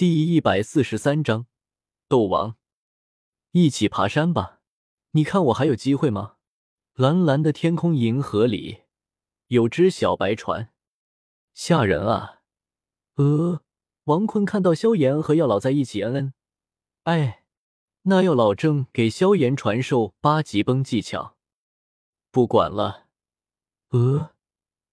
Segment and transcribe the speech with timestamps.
[0.00, 1.44] 第一百四十三章，
[2.08, 2.56] 斗王，
[3.50, 4.62] 一起爬山吧！
[5.10, 6.36] 你看我还有机会吗？
[6.94, 8.84] 蓝蓝的天空，银河里
[9.48, 10.72] 有只小白船，
[11.52, 12.40] 吓人啊！
[13.16, 13.60] 呃，
[14.04, 16.34] 王坤看到萧炎和药老在一起，嗯嗯，
[17.02, 17.44] 哎，
[18.04, 21.36] 那药老正给萧炎传授八级崩技巧，
[22.30, 23.08] 不管了。
[23.90, 24.30] 呃，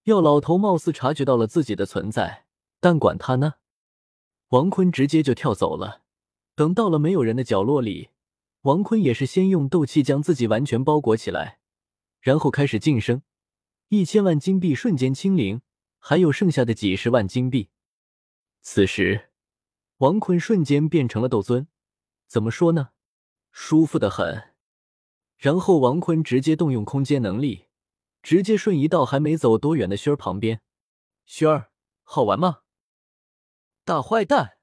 [0.04, 2.44] 药老头貌似察觉到了自己的存在，
[2.78, 3.54] 但管他呢。
[4.48, 6.02] 王坤直接就跳走了。
[6.54, 8.10] 等到了没有人的角落里，
[8.62, 11.60] 王坤也是先用斗气将自己完全包裹起来，
[12.20, 13.22] 然后开始晋升。
[13.88, 15.62] 一千万金币瞬间清零，
[15.98, 17.70] 还有剩下的几十万金币。
[18.60, 19.30] 此时，
[19.98, 21.68] 王坤瞬间变成了斗尊，
[22.26, 22.90] 怎么说呢？
[23.50, 24.54] 舒服的很。
[25.36, 27.66] 然后王坤直接动用空间能力，
[28.22, 30.60] 直接瞬移到还没走多远的轩儿旁边。
[31.24, 31.70] 轩儿，
[32.02, 32.62] 好玩吗？
[33.88, 34.58] 大坏蛋，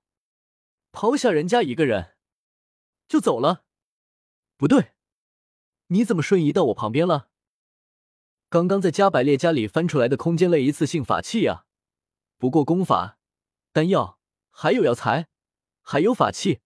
[0.92, 2.16] 抛下人家一个人
[3.08, 3.66] 就走了？
[4.56, 4.92] 不对，
[5.88, 7.32] 你怎么瞬移到我旁边了？
[8.50, 11.66] 刚刚在加百列家里翻出来的空间类一次性法器呀，
[12.38, 13.18] 不过功法、
[13.72, 14.20] 丹药
[14.52, 15.28] 还有药材，
[15.82, 16.62] 还有法器、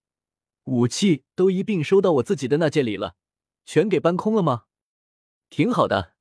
[0.65, 3.15] 武器都一并收到我自己的那件里了，
[3.63, 4.65] 全给搬空了吗？
[5.49, 6.15] 挺好的，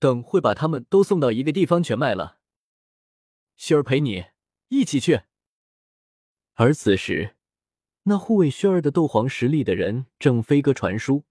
[0.00, 2.40] 等会把他们都送到一个地方全卖了。
[3.54, 4.24] 希儿陪你
[4.66, 5.22] 一起去。
[6.56, 7.34] 而此时，
[8.04, 11.24] 那护卫轩儿的斗皇实力的人正飞鸽传书。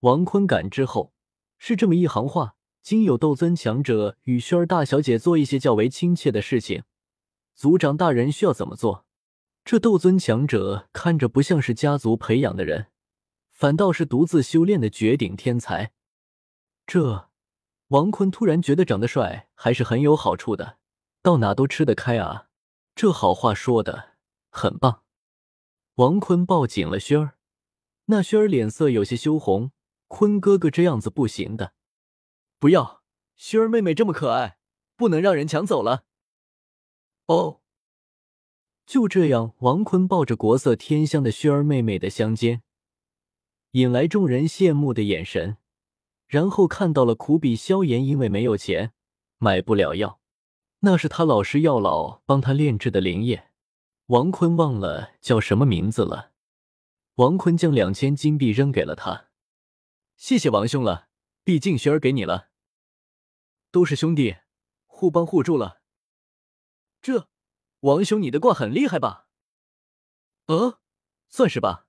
[0.00, 1.12] 王坤感知后，
[1.56, 6.82] 是这么一行话：今有斗尊强者与轩儿大小姐做一些较为亲切的事情，
[7.54, 9.06] 族长大人需要怎么做？
[9.64, 12.88] 这斗尊强者看着不像是家族培养的人，
[13.50, 15.92] 反倒是独自修炼的绝顶天才。
[16.86, 17.30] 这，
[17.88, 20.78] 王坤突然觉得长得帅还是很有好处的，
[21.22, 22.48] 到哪都吃得开啊！
[22.96, 24.13] 这好话说的。
[24.56, 25.02] 很棒，
[25.96, 27.36] 王坤抱紧了轩儿，
[28.04, 29.72] 那轩儿脸色有些羞红。
[30.06, 31.74] 坤哥哥这样子不行的，
[32.60, 33.02] 不要，
[33.34, 34.58] 轩儿妹妹这么可爱，
[34.94, 36.04] 不能让人抢走了。
[37.26, 37.62] 哦，
[38.86, 42.62] 就这样，王坤抱着国色天香的轩儿妹妹的香肩，
[43.72, 45.56] 引来众人羡慕的眼神，
[46.28, 48.92] 然后看到了苦比萧炎，因为没有钱
[49.38, 50.20] 买不了药，
[50.80, 53.50] 那是他老师药老帮他炼制的灵液。
[54.08, 56.32] 王坤忘了叫什么名字了。
[57.14, 59.30] 王坤将两千金币扔给了他，
[60.16, 61.08] 谢谢王兄了，
[61.42, 62.50] 毕竟雪儿给你了，
[63.70, 64.36] 都是兄弟，
[64.84, 65.80] 互帮互助了。
[67.00, 67.28] 这，
[67.80, 69.28] 王兄你的卦很厉害吧？
[70.46, 70.80] 呃，
[71.28, 71.86] 算是吧，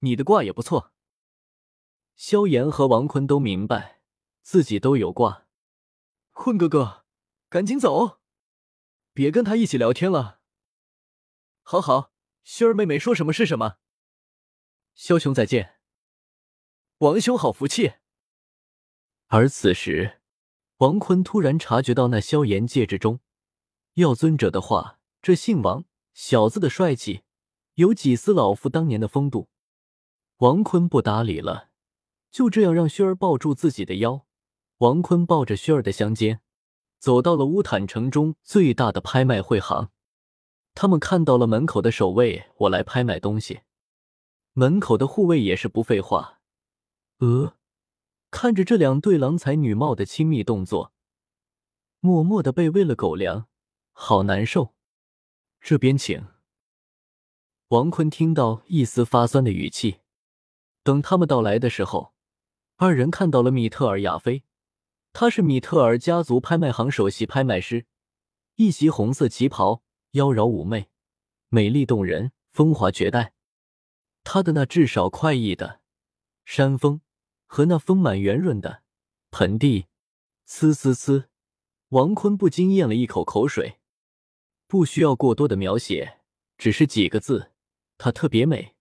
[0.00, 0.92] 你的卦也不错。
[2.16, 4.00] 萧炎和王坤都明白
[4.42, 5.46] 自己都有卦。
[6.32, 7.04] 坤哥哥，
[7.48, 8.18] 赶紧走，
[9.12, 10.40] 别跟他一起聊天了。
[11.62, 12.12] 好好，
[12.44, 13.76] 薰儿妹妹说什么是什么。
[14.94, 15.76] 萧兄再见，
[16.98, 17.94] 王兄好福气。
[19.28, 20.20] 而此时，
[20.78, 23.20] 王坤突然察觉到那萧炎戒指中
[23.94, 27.22] 药尊者的话，这姓王小子的帅气，
[27.74, 29.48] 有几丝老夫当年的风度。
[30.38, 31.70] 王坤不搭理了，
[32.30, 34.26] 就这样让薰儿抱住自己的腰。
[34.78, 36.42] 王坤抱着薰儿的香肩，
[36.98, 39.90] 走到了乌坦城中最大的拍卖会行。
[40.74, 43.60] 他们看到了门口的守卫，我来拍卖东西。
[44.52, 46.40] 门口的护卫也是不废话。
[47.18, 47.56] 呃，
[48.30, 50.92] 看着这两对郎才女貌的亲密动作，
[52.00, 53.46] 默默的被喂了狗粮，
[53.92, 54.74] 好难受。
[55.60, 56.26] 这边请。
[57.68, 60.00] 王坤听到一丝发酸的语气。
[60.82, 62.12] 等他们到来的时候，
[62.76, 64.42] 二人看到了米特尔亚菲，
[65.12, 67.86] 他是米特尔家族拍卖行首席拍卖师，
[68.56, 69.82] 一袭红色旗袍。
[70.12, 70.90] 妖娆妩媚，
[71.48, 73.32] 美丽动人，风华绝代。
[74.24, 75.80] 她的那至少快意的
[76.44, 77.00] 山峰
[77.46, 78.82] 和那丰满圆润的
[79.30, 79.86] 盆地，
[80.46, 81.28] 呲呲呲！
[81.88, 83.78] 王坤不禁咽了一口口水。
[84.66, 86.20] 不需要过多的描写，
[86.58, 87.52] 只是几个字：
[87.96, 88.76] 她特别美。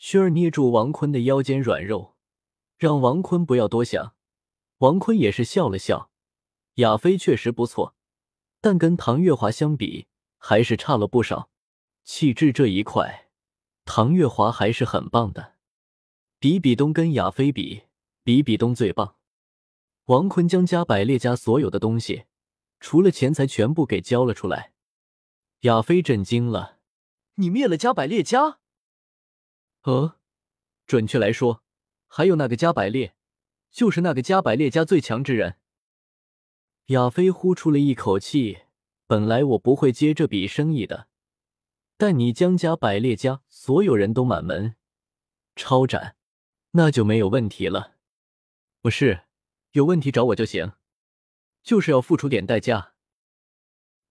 [0.00, 2.16] 薰儿捏住王坤的腰间软肉，
[2.76, 4.16] 让王坤不要多想。
[4.78, 6.10] 王坤也是笑了笑。
[6.74, 7.94] 亚飞确实不错，
[8.60, 10.08] 但跟唐月华相比。
[10.42, 11.50] 还是差了不少，
[12.02, 13.28] 气质这一块，
[13.84, 15.56] 唐月华还是很棒的。
[16.38, 17.82] 比比东跟亚菲比，
[18.24, 19.16] 比比东最棒。
[20.06, 22.24] 王坤将加百列家所有的东西，
[22.80, 24.72] 除了钱财，全部给交了出来。
[25.60, 26.78] 亚菲震惊了
[27.36, 28.60] ：“你灭了加百列家
[29.84, 30.16] ？”“呃，
[30.86, 31.62] 准确来说，
[32.08, 33.14] 还有那个加百列，
[33.70, 35.58] 就是那个加百列家最强之人。”
[36.88, 38.62] 亚菲呼出了一口气。
[39.10, 41.08] 本来我不会接这笔生意的，
[41.96, 44.76] 但你江家、百列家所有人都满门
[45.56, 46.14] 抄斩，
[46.70, 47.96] 那就没有问题了。
[48.80, 49.22] 不是，
[49.72, 50.74] 有问题找我就行，
[51.64, 52.92] 就是要付出点代价。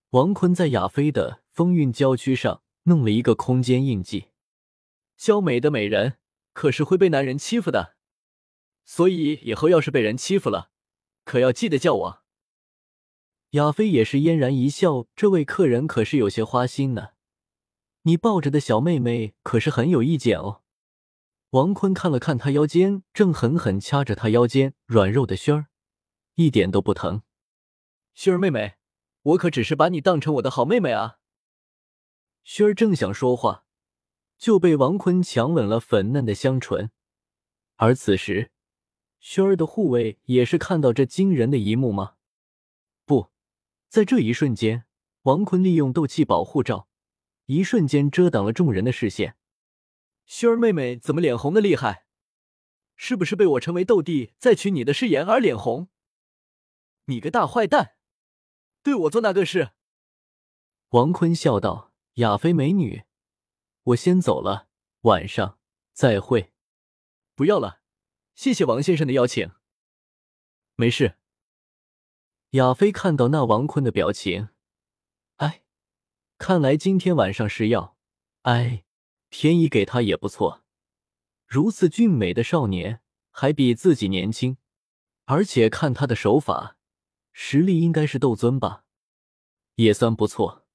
[0.10, 4.26] 王坤在亚飞的风韵郊区上弄了一个空间印记。
[5.16, 6.18] 娇美的美人
[6.52, 7.96] 可是会被男人欺负的，
[8.84, 10.72] 所以以后要是被人欺负了，
[11.24, 12.24] 可要记得叫我。
[13.52, 17.10] 亚飞也是嫣然一笑，这位客人可是有些花心呢。
[18.04, 20.62] 你抱着的小妹妹可是很有意见哦。
[21.52, 25.68] 王坤看了看他腰间正狠狠掐着他腰间软肉的轩儿，
[26.36, 27.24] 一点都不疼。
[28.14, 28.76] 轩儿妹妹，
[29.24, 31.18] 我可只是把你当成我的好妹妹啊。
[32.44, 33.66] 轩儿正想说话。
[34.38, 36.92] 就被王坤强吻了粉嫩的香唇，
[37.76, 38.52] 而此时，
[39.20, 42.14] 轩儿的护卫也是看到这惊人的一幕吗？
[43.90, 44.86] 在这一瞬间，
[45.24, 46.88] 王坤利用斗气保护罩，
[47.48, 49.36] 一瞬间遮挡了众人的视线。
[50.28, 52.06] 轩儿妹妹怎么脸红的厉害？
[52.96, 55.90] 是不是被我成为斗帝再娶你的誓言而脸红？
[57.06, 57.96] 你个大坏蛋，
[58.84, 59.72] 对我做那个事！
[60.90, 63.06] 王坤笑道：“亚妃美女。”
[63.82, 64.68] 我先走了，
[65.02, 65.58] 晚上
[65.94, 66.54] 再会。
[67.34, 67.82] 不要了，
[68.36, 69.52] 谢谢王先生的邀请。
[70.76, 71.16] 没事。
[72.52, 74.50] 亚飞看到那王坤的表情，
[75.36, 75.62] 哎，
[76.40, 77.96] 看来今天晚上是要
[78.42, 78.86] 哎，
[79.30, 80.64] 天意给他也不错。
[81.46, 84.58] 如此俊美的少年，还比自己年轻，
[85.26, 86.78] 而且看他的手法，
[87.32, 88.84] 实力应该是斗尊吧，
[89.76, 90.66] 也算不错。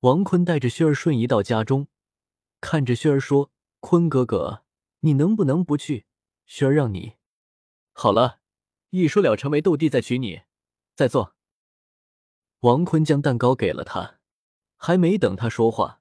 [0.00, 1.88] 王坤带着薛儿瞬移到家中。
[2.60, 3.50] 看着轩儿说
[3.80, 4.64] ：“坤哥哥，
[5.00, 6.06] 你能不能不去？
[6.46, 7.16] 轩儿让你
[7.92, 8.40] 好了，
[8.90, 10.42] 一说了成为斗帝再娶你，
[10.94, 11.34] 再坐。”
[12.60, 14.18] 王坤将蛋糕给了他，
[14.76, 16.00] 还没等他说话，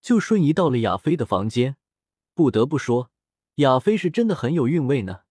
[0.00, 1.76] 就瞬移到了亚飞的房间。
[2.34, 3.10] 不得不说，
[3.56, 5.22] 亚飞是真的很有韵味呢。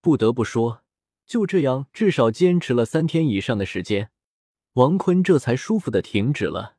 [0.00, 0.82] 不得不说，
[1.26, 4.10] 就这样至少坚持了三天以上的时间，
[4.74, 6.76] 王坤这才舒服的停止了。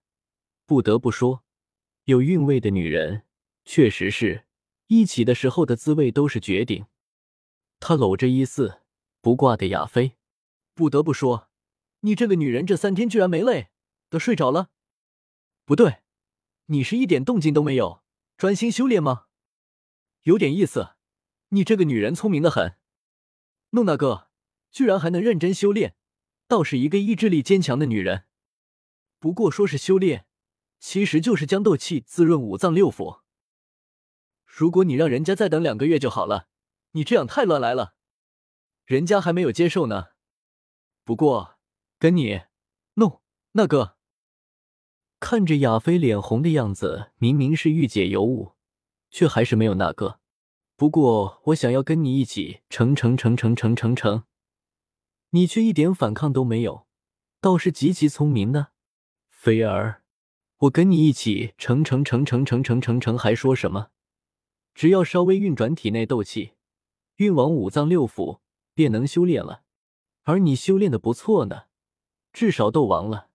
[0.66, 1.44] 不得不说。
[2.06, 3.24] 有韵味的女人，
[3.64, 4.46] 确实是
[4.88, 6.86] 一起的时候的滋味都是绝顶。
[7.80, 8.82] 他搂着一丝
[9.22, 10.18] 不挂的亚飞，
[10.74, 11.50] 不得不说，
[12.02, 13.70] 你这个女人这三天居然没累，
[14.10, 14.70] 都睡着了。
[15.66, 16.04] 不对，
[16.66, 18.04] 你是一点动静都没有，
[18.38, 19.26] 专心修炼吗？
[20.24, 20.96] 有点意思，
[21.50, 22.78] 你这个女人聪明的很。
[23.72, 24.30] 弄那个，
[24.72, 25.96] 居然还能认真修炼，
[26.48, 28.26] 倒是一个意志力坚强的女人。
[29.20, 30.26] 不过说是修炼。
[30.86, 33.22] 其实就是将斗气滋润五脏六腑。
[34.46, 36.50] 如果你让人家再等两个月就好了，
[36.92, 37.96] 你这样太乱来了，
[38.84, 40.08] 人家还没有接受呢。
[41.06, 41.56] 不过
[42.00, 42.44] 跟你
[42.96, 43.22] 弄
[43.54, 43.98] 那个，
[45.20, 48.54] 看着亚飞脸红的样子，明明是御姐尤物，
[49.10, 50.20] 却还是没有那个。
[50.76, 54.24] 不过我想要跟你一起成成成成成成成，
[55.32, 56.88] 你却一点反抗都没有，
[57.42, 58.70] 倒是极其聪明呢，
[59.30, 60.04] 菲儿。
[60.60, 63.90] 我跟你一起成成成成成成成成，还说什么？
[64.74, 66.54] 只要稍微运转体内斗气，
[67.18, 68.40] 运往五脏六腑，
[68.74, 69.64] 便能修炼了。
[70.24, 71.64] 而你修炼的不错呢，
[72.32, 73.28] 至少斗王了。